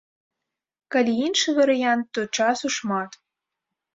Калі 0.93 1.11
іншы 1.25 1.49
варыянт, 1.59 2.05
то 2.19 2.25
часу 2.37 2.67
шмат. 2.79 3.11